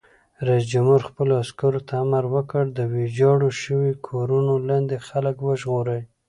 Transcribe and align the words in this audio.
رئیس 0.47 0.65
جمهور 0.71 1.01
خپلو 1.09 1.33
عسکرو 1.43 1.81
ته 1.87 1.93
امر 2.03 2.23
وکړ؛ 2.35 2.63
د 2.77 2.79
ویجاړو 2.93 3.49
شویو 3.61 4.01
کورونو 4.07 4.53
لاندې 4.69 4.97
خلک 5.07 5.35
وژغورئ! 5.47 6.01